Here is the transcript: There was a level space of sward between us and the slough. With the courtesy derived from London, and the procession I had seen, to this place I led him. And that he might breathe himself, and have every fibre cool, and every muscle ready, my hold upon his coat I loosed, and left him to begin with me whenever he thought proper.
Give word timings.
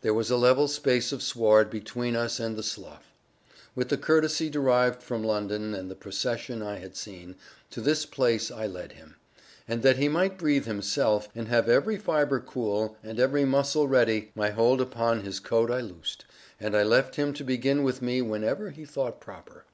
There 0.00 0.14
was 0.14 0.30
a 0.30 0.38
level 0.38 0.68
space 0.68 1.12
of 1.12 1.22
sward 1.22 1.68
between 1.68 2.16
us 2.16 2.40
and 2.40 2.56
the 2.56 2.62
slough. 2.62 3.12
With 3.74 3.90
the 3.90 3.98
courtesy 3.98 4.48
derived 4.48 5.02
from 5.02 5.22
London, 5.22 5.74
and 5.74 5.90
the 5.90 5.94
procession 5.94 6.62
I 6.62 6.78
had 6.78 6.96
seen, 6.96 7.34
to 7.68 7.82
this 7.82 8.06
place 8.06 8.50
I 8.50 8.66
led 8.66 8.92
him. 8.92 9.16
And 9.68 9.82
that 9.82 9.98
he 9.98 10.08
might 10.08 10.38
breathe 10.38 10.64
himself, 10.64 11.28
and 11.34 11.48
have 11.48 11.68
every 11.68 11.98
fibre 11.98 12.40
cool, 12.40 12.96
and 13.04 13.20
every 13.20 13.44
muscle 13.44 13.86
ready, 13.86 14.32
my 14.34 14.48
hold 14.48 14.80
upon 14.80 15.24
his 15.24 15.40
coat 15.40 15.70
I 15.70 15.82
loosed, 15.82 16.24
and 16.58 16.72
left 16.88 17.16
him 17.16 17.34
to 17.34 17.44
begin 17.44 17.82
with 17.82 18.00
me 18.00 18.22
whenever 18.22 18.70
he 18.70 18.86
thought 18.86 19.20
proper. 19.20 19.66